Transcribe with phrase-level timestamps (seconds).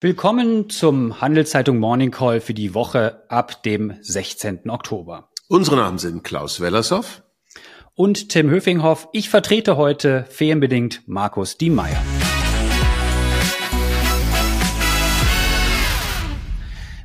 [0.00, 4.70] Willkommen zum Handelszeitung Morning Call für die Woche ab dem 16.
[4.70, 5.28] Oktober.
[5.48, 7.24] Unsere Namen sind Klaus Wellershoff
[7.94, 9.08] und Tim Höfinghoff.
[9.12, 12.00] Ich vertrete heute ferienbedingt Markus Diemeyer.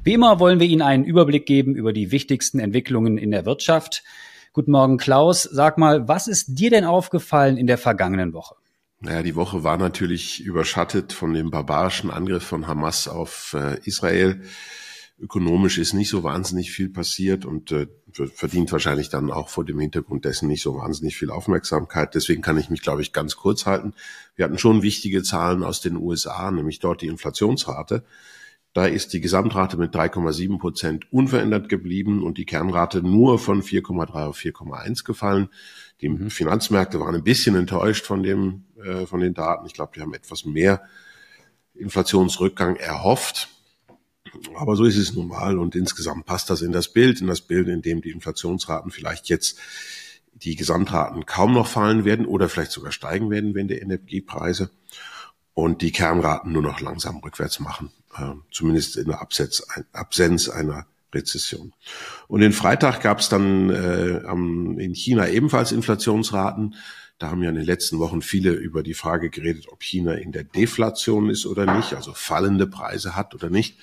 [0.04, 4.04] Wie immer wollen wir Ihnen einen Überblick geben über die wichtigsten Entwicklungen in der Wirtschaft.
[4.52, 5.42] Guten Morgen, Klaus.
[5.42, 8.54] Sag mal, was ist dir denn aufgefallen in der vergangenen Woche?
[9.04, 14.44] Naja, die Woche war natürlich überschattet von dem barbarischen Angriff von Hamas auf äh, Israel.
[15.20, 17.88] Ökonomisch ist nicht so wahnsinnig viel passiert und äh,
[18.34, 22.16] verdient wahrscheinlich dann auch vor dem Hintergrund dessen nicht so wahnsinnig viel Aufmerksamkeit.
[22.16, 23.94] Deswegen kann ich mich, glaube ich, ganz kurz halten.
[24.38, 28.06] Wir hatten schon wichtige Zahlen aus den USA, nämlich dort die Inflationsrate.
[28.74, 34.28] Da ist die Gesamtrate mit 3,7 Prozent unverändert geblieben und die Kernrate nur von 4,3
[34.28, 35.50] auf 4,1 gefallen.
[36.02, 36.32] Die mhm.
[36.32, 39.66] Finanzmärkte waren ein bisschen enttäuscht von dem, äh, von den Daten.
[39.66, 40.82] Ich glaube, die haben etwas mehr
[41.76, 43.50] Inflationsrückgang erhofft.
[44.56, 47.42] Aber so ist es nun mal und insgesamt passt das in das Bild, in das
[47.42, 49.60] Bild, in dem die Inflationsraten vielleicht jetzt
[50.34, 54.72] die Gesamtraten kaum noch fallen werden oder vielleicht sogar steigen werden, wenn die Energiepreise
[55.54, 60.88] und die Kernraten nur noch langsam rückwärts machen, äh, zumindest in der Absenz, Absenz einer
[61.14, 61.74] Rezession.
[62.28, 66.76] Und den Freitag gab es dann äh, in China ebenfalls Inflationsraten.
[67.24, 70.34] Da haben ja in den letzten Wochen viele über die Frage geredet, ob China in
[70.34, 73.80] der Deflation ist oder nicht, also fallende Preise hat oder nicht.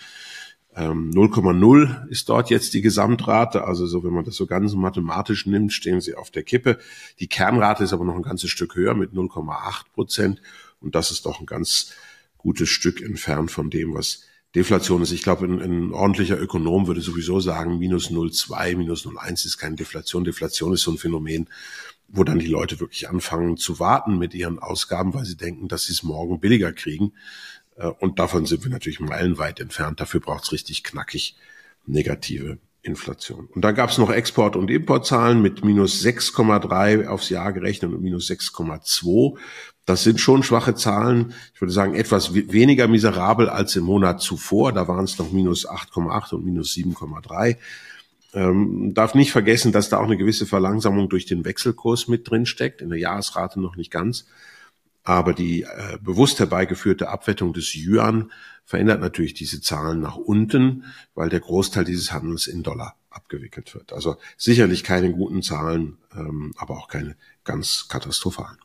[0.76, 3.64] 0,0 ähm, ist dort jetzt die Gesamtrate.
[3.64, 6.78] Also so, wenn man das so ganz mathematisch nimmt, stehen sie auf der Kippe.
[7.18, 10.42] Die Kernrate ist aber noch ein ganzes Stück höher mit 0,8 Prozent.
[10.78, 11.94] Und das ist doch ein ganz
[12.36, 15.12] gutes Stück entfernt von dem, was Deflation ist.
[15.12, 19.76] Ich glaube, ein, ein ordentlicher Ökonom würde sowieso sagen, minus 0,2, minus 0,1 ist keine
[19.76, 20.24] Deflation.
[20.24, 21.48] Deflation ist so ein Phänomen,
[22.08, 25.84] wo dann die Leute wirklich anfangen zu warten mit ihren Ausgaben, weil sie denken, dass
[25.84, 27.12] sie es morgen billiger kriegen.
[27.76, 30.00] Äh, und davon sind wir natürlich meilenweit entfernt.
[30.00, 31.36] Dafür braucht es richtig knackig
[31.86, 33.48] negative Inflation.
[33.54, 38.02] Und dann gab es noch Export- und Importzahlen mit minus 6,3 aufs Jahr gerechnet und
[38.02, 39.36] minus 6,2.
[39.84, 41.34] Das sind schon schwache Zahlen.
[41.54, 44.72] Ich würde sagen, etwas weniger miserabel als im Monat zuvor.
[44.72, 47.56] Da waren es noch minus 8,8 und minus 7,3.
[48.32, 52.46] Ähm, darf nicht vergessen, dass da auch eine gewisse Verlangsamung durch den Wechselkurs mit drin
[52.46, 52.80] steckt.
[52.80, 54.26] In der Jahresrate noch nicht ganz.
[55.10, 58.30] Aber die äh, bewusst herbeigeführte Abwettung des Yuan
[58.64, 60.84] verändert natürlich diese Zahlen nach unten,
[61.16, 63.92] weil der Großteil dieses Handels in Dollar abgewickelt wird.
[63.92, 68.58] Also sicherlich keine guten Zahlen, ähm, aber auch keine ganz katastrophalen.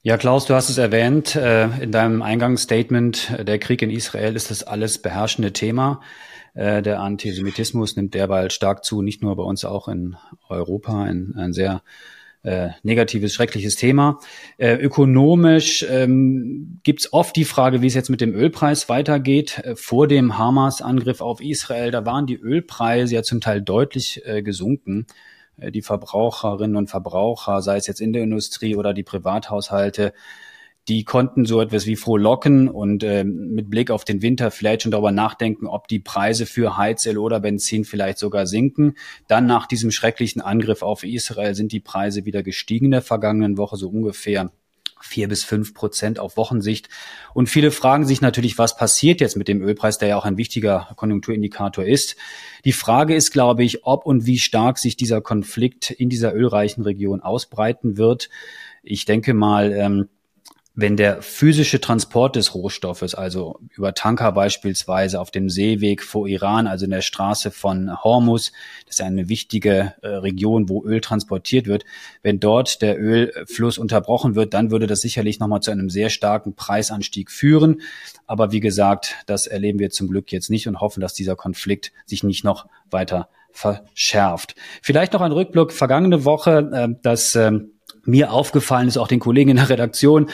[0.00, 4.34] Ja, Klaus, du hast es erwähnt äh, in deinem Eingangsstatement, äh, der Krieg in Israel
[4.34, 6.00] ist das alles beherrschende Thema.
[6.54, 10.16] Äh, der Antisemitismus nimmt derweil stark zu, nicht nur bei uns, auch in
[10.48, 11.82] Europa, ein, ein sehr
[12.42, 14.18] äh, negatives, schreckliches Thema.
[14.58, 19.60] Äh, ökonomisch ähm, gibt es oft die Frage, wie es jetzt mit dem Ölpreis weitergeht.
[19.64, 24.42] Äh, vor dem Hamas-Angriff auf Israel, da waren die Ölpreise ja zum Teil deutlich äh,
[24.42, 25.06] gesunken.
[25.56, 30.12] Äh, die Verbraucherinnen und Verbraucher, sei es jetzt in der Industrie oder die Privathaushalte,
[30.88, 34.90] die konnten so etwas wie frohlocken und äh, mit Blick auf den Winter vielleicht schon
[34.90, 38.94] darüber nachdenken, ob die Preise für Heizöl oder Benzin vielleicht sogar sinken.
[39.28, 43.58] Dann nach diesem schrecklichen Angriff auf Israel sind die Preise wieder gestiegen in der vergangenen
[43.58, 44.50] Woche so ungefähr
[45.00, 46.88] vier bis fünf Prozent auf Wochensicht.
[47.34, 50.36] Und viele fragen sich natürlich, was passiert jetzt mit dem Ölpreis, der ja auch ein
[50.36, 52.16] wichtiger Konjunkturindikator ist.
[52.64, 56.82] Die Frage ist, glaube ich, ob und wie stark sich dieser Konflikt in dieser ölreichen
[56.84, 58.30] Region ausbreiten wird.
[58.82, 60.08] Ich denke mal, ähm,
[60.74, 66.66] wenn der physische Transport des Rohstoffes, also über Tanker beispielsweise auf dem Seeweg vor Iran,
[66.66, 68.52] also in der Straße von Hormuz,
[68.86, 71.84] das ist eine wichtige äh, Region, wo Öl transportiert wird,
[72.22, 76.54] wenn dort der Ölfluss unterbrochen wird, dann würde das sicherlich nochmal zu einem sehr starken
[76.54, 77.82] Preisanstieg führen.
[78.26, 81.92] Aber wie gesagt, das erleben wir zum Glück jetzt nicht und hoffen, dass dieser Konflikt
[82.06, 84.54] sich nicht noch weiter verschärft.
[84.80, 87.71] Vielleicht noch ein Rückblick vergangene Woche, äh, dass ähm,
[88.04, 90.28] mir aufgefallen ist, auch den Kollegen in der Redaktion,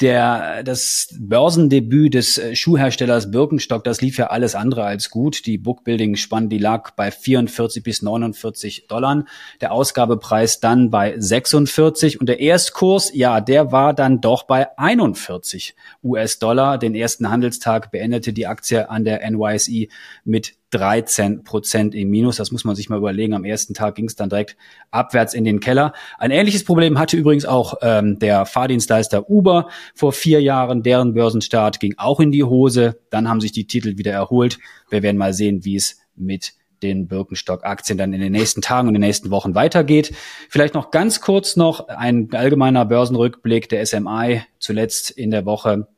[0.00, 5.46] der, das Börsendebüt des äh, Schuhherstellers Birkenstock, das lief ja alles andere als gut.
[5.46, 9.24] Die Bookbuilding-Spann, die lag bei 44 bis 49 Dollar.
[9.60, 15.74] Der Ausgabepreis dann bei 46 und der Erstkurs, ja, der war dann doch bei 41
[16.02, 16.78] US-Dollar.
[16.78, 19.88] Den ersten Handelstag beendete die Aktie an der NYSE
[20.24, 22.36] mit 13 Prozent im Minus.
[22.36, 23.34] Das muss man sich mal überlegen.
[23.34, 24.56] Am ersten Tag ging es dann direkt
[24.90, 25.92] abwärts in den Keller.
[26.18, 30.82] Ein ähnliches Problem hatte übrigens auch ähm, der Fahrdienstleister Uber vor vier Jahren.
[30.82, 33.00] Deren Börsenstart ging auch in die Hose.
[33.10, 34.58] Dann haben sich die Titel wieder erholt.
[34.88, 36.52] Wir werden mal sehen, wie es mit
[36.82, 40.12] den Birkenstock-Aktien dann in den nächsten Tagen und den nächsten Wochen weitergeht.
[40.48, 45.88] Vielleicht noch ganz kurz noch ein allgemeiner Börsenrückblick der SMI zuletzt in der Woche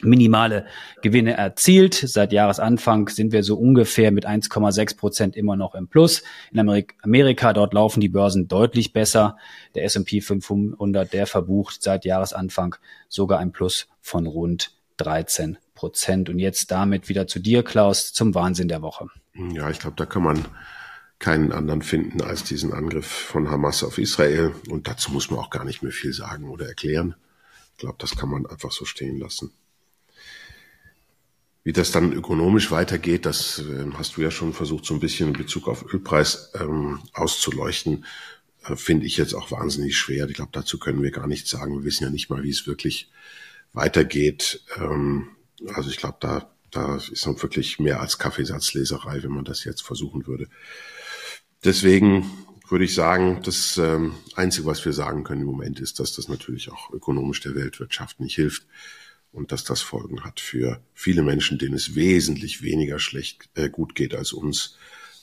[0.00, 0.66] minimale
[1.02, 1.94] Gewinne erzielt.
[1.94, 6.22] Seit Jahresanfang sind wir so ungefähr mit 1,6 Prozent immer noch im Plus.
[6.52, 9.36] In Amerika, dort laufen die Börsen deutlich besser.
[9.74, 12.76] Der S&P 500, der verbucht seit Jahresanfang
[13.08, 16.28] sogar ein Plus von rund 13 Prozent.
[16.28, 19.08] Und jetzt damit wieder zu dir, Klaus, zum Wahnsinn der Woche.
[19.34, 20.44] Ja, ich glaube, da kann man
[21.18, 24.54] keinen anderen finden als diesen Angriff von Hamas auf Israel.
[24.68, 27.14] Und dazu muss man auch gar nicht mehr viel sagen oder erklären.
[27.72, 29.52] Ich glaube, das kann man einfach so stehen lassen.
[31.64, 35.28] Wie das dann ökonomisch weitergeht, das äh, hast du ja schon versucht, so ein bisschen
[35.28, 38.04] in Bezug auf Ölpreis ähm, auszuleuchten,
[38.64, 40.28] äh, finde ich jetzt auch wahnsinnig schwer.
[40.28, 41.78] Ich glaube, dazu können wir gar nichts sagen.
[41.78, 43.10] Wir wissen ja nicht mal, wie es wirklich
[43.72, 44.62] weitergeht.
[44.76, 45.30] Ähm,
[45.74, 49.82] also ich glaube, da, da ist noch wirklich mehr als Kaffeesatzleserei, wenn man das jetzt
[49.82, 50.48] versuchen würde.
[51.64, 52.30] Deswegen
[52.68, 56.28] würde ich sagen, das ähm, Einzige, was wir sagen können im Moment, ist, dass das
[56.28, 58.66] natürlich auch ökonomisch der Weltwirtschaft nicht hilft
[59.34, 63.94] und dass das Folgen hat für viele Menschen, denen es wesentlich weniger schlecht äh, gut
[63.94, 64.78] geht als uns.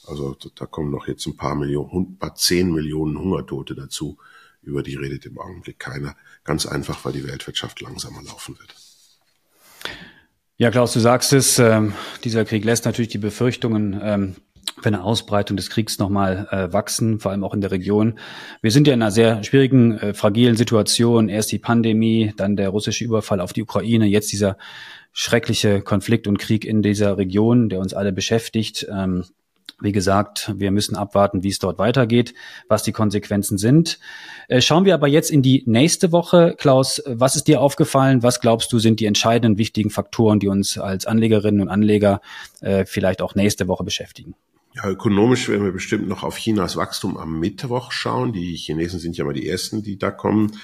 [0.05, 4.17] Also da kommen noch jetzt ein paar Millionen, ein paar zehn Millionen Hungertote dazu.
[4.61, 6.15] Über die redet im Augenblick keiner.
[6.43, 8.75] Ganz einfach, weil die Weltwirtschaft langsamer laufen wird.
[10.57, 11.81] Ja, Klaus, du sagst es, äh,
[12.23, 14.35] dieser Krieg lässt natürlich die Befürchtungen ähm,
[14.79, 18.19] für eine Ausbreitung des Kriegs nochmal äh, wachsen, vor allem auch in der Region.
[18.61, 21.29] Wir sind ja in einer sehr schwierigen, äh, fragilen Situation.
[21.29, 24.57] Erst die Pandemie, dann der russische Überfall auf die Ukraine, jetzt dieser
[25.13, 28.87] schreckliche Konflikt und Krieg in dieser Region, der uns alle beschäftigt.
[28.89, 29.25] Ähm,
[29.81, 32.35] wie gesagt, wir müssen abwarten, wie es dort weitergeht,
[32.67, 33.99] was die Konsequenzen sind.
[34.47, 36.55] Äh, schauen wir aber jetzt in die nächste Woche.
[36.57, 38.21] Klaus, was ist dir aufgefallen?
[38.23, 42.21] Was glaubst du sind die entscheidenden wichtigen Faktoren, die uns als Anlegerinnen und Anleger
[42.61, 44.35] äh, vielleicht auch nächste Woche beschäftigen?
[44.73, 48.31] Ja, ökonomisch werden wir bestimmt noch auf Chinas Wachstum am Mittwoch schauen.
[48.31, 50.57] Die Chinesen sind ja mal die ersten, die da kommen.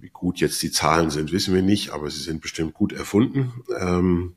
[0.00, 3.62] Wie gut jetzt die Zahlen sind, wissen wir nicht, aber sie sind bestimmt gut erfunden.
[3.78, 4.34] Ähm,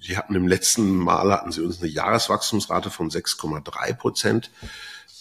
[0.00, 4.50] sie hatten im letzten Mal hatten sie uns eine Jahreswachstumsrate von 6,3 Prozent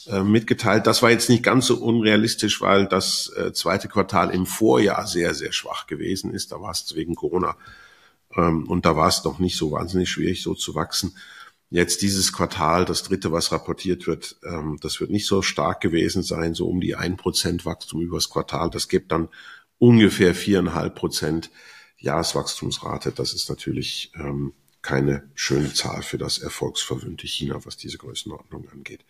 [0.07, 0.85] äh, mitgeteilt.
[0.85, 5.33] Das war jetzt nicht ganz so unrealistisch, weil das äh, zweite Quartal im Vorjahr sehr,
[5.33, 6.51] sehr schwach gewesen ist.
[6.51, 7.57] Da war es wegen Corona
[8.35, 11.15] ähm, und da war es noch nicht so wahnsinnig schwierig, so zu wachsen.
[11.69, 16.21] Jetzt dieses Quartal, das dritte, was rapportiert wird, ähm, das wird nicht so stark gewesen
[16.21, 18.69] sein, so um die ein Prozent Wachstum übers Quartal.
[18.69, 19.29] Das gibt dann
[19.79, 21.49] ungefähr viereinhalb Prozent
[21.97, 23.11] Jahreswachstumsrate.
[23.11, 29.05] Das ist natürlich ähm, keine schöne Zahl für das erfolgsverwöhnte China, was diese Größenordnung angeht.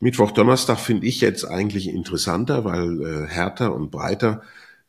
[0.00, 4.42] Mittwoch, Donnerstag finde ich jetzt eigentlich interessanter, weil äh, härter und breiter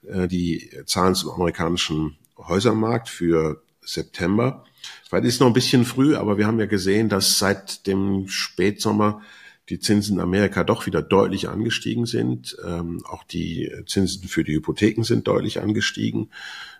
[0.08, 4.66] äh, die Zahlen zum amerikanischen Häusermarkt für September
[5.08, 9.22] Vielleicht ist noch ein bisschen früh, aber wir haben ja gesehen, dass seit dem Spätsommer
[9.70, 12.56] die Zinsen in Amerika doch wieder deutlich angestiegen sind.
[12.64, 16.30] Ähm, auch die Zinsen für die Hypotheken sind deutlich angestiegen.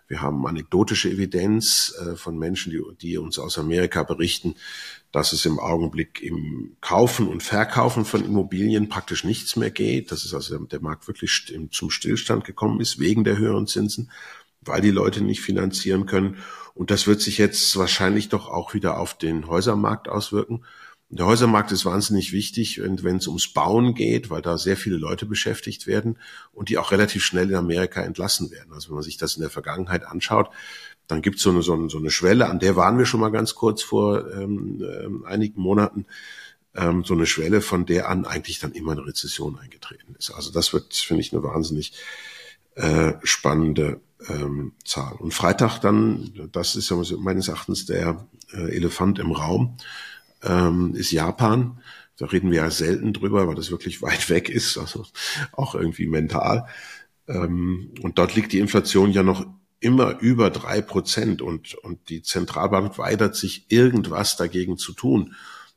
[0.06, 4.54] Wir haben anekdotische Evidenz äh, von Menschen, die, die uns aus Amerika berichten,
[5.10, 10.12] dass es im Augenblick im Kaufen und Verkaufen von Immobilien praktisch nichts mehr geht.
[10.12, 14.10] Dass es also der Markt wirklich zum Stillstand gekommen ist wegen der höheren Zinsen,
[14.66, 16.38] weil die Leute nicht finanzieren können.
[16.74, 20.64] Und das wird sich jetzt wahrscheinlich doch auch wieder auf den Häusermarkt auswirken.
[21.08, 24.96] Der Häusermarkt ist wahnsinnig wichtig, wenn, wenn es ums Bauen geht, weil da sehr viele
[24.96, 26.18] Leute beschäftigt werden
[26.52, 28.72] und die auch relativ schnell in Amerika entlassen werden.
[28.72, 30.50] Also wenn man sich das in der Vergangenheit anschaut,
[31.06, 33.30] dann gibt so es so, eine, so eine Schwelle, an der waren wir schon mal
[33.30, 36.06] ganz kurz vor ähm, ähm, einigen Monaten,
[36.74, 40.32] ähm, so eine Schwelle, von der an eigentlich dann immer eine Rezession eingetreten ist.
[40.32, 41.92] Also das wird, finde ich, eine wahnsinnig
[42.74, 45.14] äh, spannende ähm, Zahl.
[45.14, 49.76] Und Freitag dann, das ist ja meines Erachtens der äh, Elefant im Raum,
[50.42, 51.80] ähm, ist Japan.
[52.18, 55.04] Da reden wir ja selten drüber, weil das wirklich weit weg ist, also
[55.52, 56.66] auch irgendwie mental.
[57.28, 59.46] Ähm, und dort liegt die Inflation ja noch
[59.80, 65.34] immer über drei Prozent und, und die Zentralbank weigert sich irgendwas dagegen zu tun.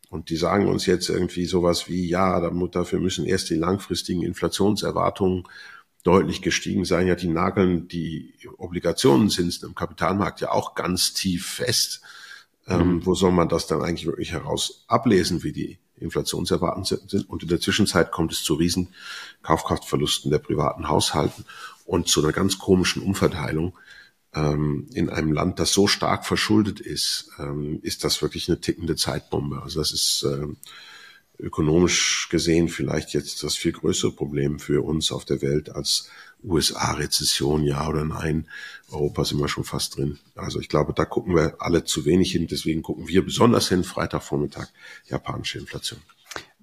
[0.09, 5.43] Und die sagen uns jetzt irgendwie sowas wie, ja, dafür müssen erst die langfristigen Inflationserwartungen
[6.03, 7.07] deutlich gestiegen sein.
[7.07, 12.01] Ja, die nageln die Obligationenzinsen im Kapitalmarkt ja auch ganz tief fest.
[12.67, 13.05] Ähm, mhm.
[13.05, 17.29] Wo soll man das dann eigentlich wirklich heraus ablesen, wie die Inflationserwartungen sind?
[17.29, 18.93] Und in der Zwischenzeit kommt es zu riesen
[19.41, 21.45] Kaufkraftverlusten der privaten Haushalten
[21.85, 23.77] und zu einer ganz komischen Umverteilung.
[24.33, 28.95] Ähm, in einem Land, das so stark verschuldet ist, ähm, ist das wirklich eine tickende
[28.95, 29.61] Zeitbombe.
[29.63, 30.57] Also das ist ähm,
[31.39, 36.09] ökonomisch gesehen vielleicht jetzt das viel größere Problem für uns auf der Welt als
[36.43, 38.47] USA-Rezession, ja oder nein.
[38.91, 40.19] Europa sind wir schon fast drin.
[40.35, 42.47] Also ich glaube, da gucken wir alle zu wenig hin.
[42.49, 44.67] Deswegen gucken wir besonders hin, Freitagvormittag,
[45.09, 45.99] japanische Inflation.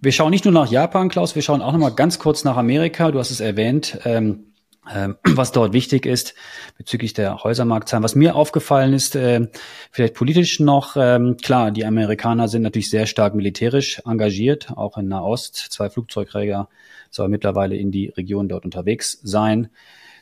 [0.00, 2.56] Wir schauen nicht nur nach Japan, Klaus, wir schauen auch noch mal ganz kurz nach
[2.56, 3.10] Amerika.
[3.10, 3.98] Du hast es erwähnt.
[4.04, 4.52] Ähm,
[5.24, 6.34] was dort wichtig ist
[6.78, 8.04] bezüglich der Häusermarktzahlen.
[8.04, 9.48] Was mir aufgefallen ist, äh,
[9.90, 15.08] vielleicht politisch noch, ähm, klar, die Amerikaner sind natürlich sehr stark militärisch engagiert, auch in
[15.08, 15.56] Nahost.
[15.56, 16.68] Zwei Flugzeugträger
[17.10, 19.68] soll mittlerweile in die Region dort unterwegs sein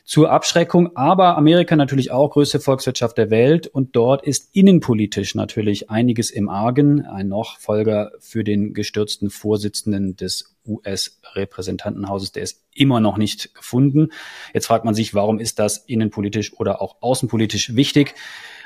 [0.05, 5.89] zur Abschreckung, aber Amerika natürlich auch größte Volkswirtschaft der Welt und dort ist innenpolitisch natürlich
[5.89, 7.03] einiges im Argen.
[7.05, 14.09] Ein Nachfolger für den gestürzten Vorsitzenden des US-Repräsentantenhauses, der ist immer noch nicht gefunden.
[14.53, 18.15] Jetzt fragt man sich, warum ist das innenpolitisch oder auch außenpolitisch wichtig?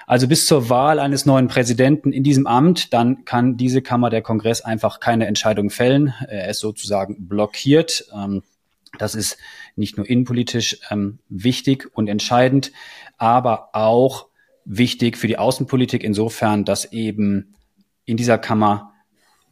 [0.08, 4.24] Also bis zur Wahl eines neuen Präsidenten in diesem Amt, dann kann diese Kammer der
[4.24, 6.16] Kongress einfach keine Entscheidung fällen.
[6.28, 8.06] Er ist sozusagen blockiert.
[8.14, 8.42] Ähm,
[8.98, 9.38] das ist
[9.76, 12.72] nicht nur innenpolitisch ähm, wichtig und entscheidend,
[13.18, 14.30] aber auch
[14.66, 17.54] wichtig für die Außenpolitik insofern, dass eben
[18.06, 18.94] in dieser Kammer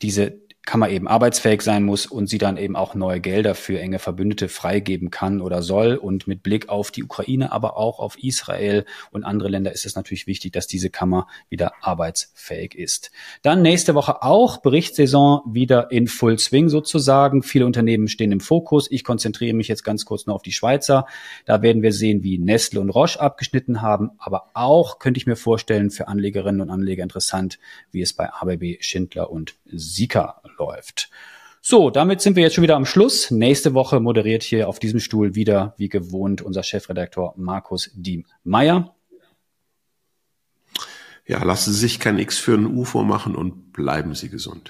[0.01, 3.99] diese Kammer eben arbeitsfähig sein muss und sie dann eben auch neue Gelder für enge
[3.99, 5.95] Verbündete freigeben kann oder soll.
[5.95, 9.95] Und mit Blick auf die Ukraine, aber auch auf Israel und andere Länder ist es
[9.95, 13.11] natürlich wichtig, dass diese Kammer wieder arbeitsfähig ist.
[13.43, 17.43] Dann nächste Woche auch Berichtssaison wieder in Full Swing sozusagen.
[17.43, 18.91] Viele Unternehmen stehen im Fokus.
[18.91, 21.07] Ich konzentriere mich jetzt ganz kurz nur auf die Schweizer.
[21.45, 25.37] Da werden wir sehen, wie Nestle und Roche abgeschnitten haben, aber auch könnte ich mir
[25.37, 27.57] vorstellen, für Anlegerinnen und Anleger interessant,
[27.91, 31.09] wie es bei ABB, Schindler und Sika läuft.
[31.61, 33.29] So, damit sind wir jetzt schon wieder am Schluss.
[33.29, 38.95] Nächste Woche moderiert hier auf diesem Stuhl wieder, wie gewohnt, unser Chefredaktor Markus Diem-Meyer.
[41.25, 44.61] Ja, lassen Sie sich kein X für ein UFO machen und bleiben Sie gesund.